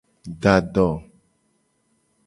[0.41, 0.87] Da do.